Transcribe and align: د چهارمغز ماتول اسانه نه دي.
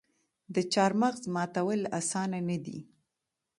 د 0.53 0.55
چهارمغز 0.73 1.21
ماتول 1.35 1.81
اسانه 1.99 2.39
نه 2.49 2.57
دي. 2.65 2.79